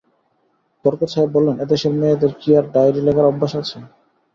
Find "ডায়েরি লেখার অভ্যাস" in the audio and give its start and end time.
2.73-3.53